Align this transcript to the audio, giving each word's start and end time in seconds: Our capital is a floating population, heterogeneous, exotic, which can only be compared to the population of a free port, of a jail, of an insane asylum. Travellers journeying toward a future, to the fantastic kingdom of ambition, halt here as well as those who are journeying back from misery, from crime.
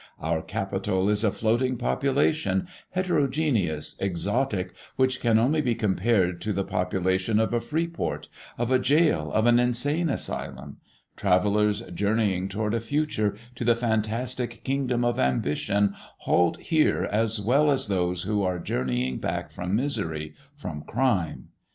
Our 0.19 0.41
capital 0.41 1.09
is 1.09 1.23
a 1.23 1.29
floating 1.29 1.77
population, 1.77 2.67
heterogeneous, 2.89 3.95
exotic, 3.99 4.73
which 4.95 5.19
can 5.21 5.37
only 5.37 5.61
be 5.61 5.75
compared 5.75 6.41
to 6.41 6.53
the 6.53 6.63
population 6.63 7.39
of 7.39 7.53
a 7.53 7.59
free 7.61 7.85
port, 7.85 8.27
of 8.57 8.71
a 8.71 8.79
jail, 8.79 9.31
of 9.31 9.45
an 9.45 9.59
insane 9.59 10.09
asylum. 10.09 10.77
Travellers 11.15 11.81
journeying 11.93 12.49
toward 12.49 12.73
a 12.73 12.79
future, 12.81 13.35
to 13.53 13.63
the 13.63 13.75
fantastic 13.75 14.63
kingdom 14.63 15.05
of 15.05 15.19
ambition, 15.19 15.93
halt 16.25 16.57
here 16.57 17.03
as 17.11 17.39
well 17.39 17.69
as 17.69 17.87
those 17.87 18.23
who 18.23 18.41
are 18.41 18.57
journeying 18.57 19.19
back 19.19 19.51
from 19.51 19.75
misery, 19.75 20.33
from 20.55 20.81
crime. 20.81 21.49